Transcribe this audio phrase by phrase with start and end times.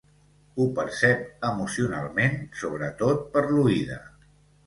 [0.61, 3.99] Ho percep emocionalment, sobretot per l'oïda.